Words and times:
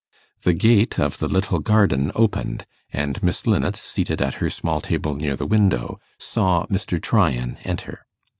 The 0.41 0.53
gate 0.53 0.97
of 0.99 1.19
the 1.19 1.27
little 1.27 1.59
garden 1.59 2.11
opened, 2.15 2.65
and 2.91 3.21
Miss 3.21 3.45
Linnet, 3.45 3.75
seated 3.75 4.19
at 4.19 4.33
her 4.41 4.49
small 4.49 4.81
table 4.81 5.13
near 5.13 5.35
the 5.35 5.45
window, 5.45 5.99
saw 6.17 6.65
Mr. 6.71 6.99
Tryan 6.99 7.59
enter. 7.63 8.07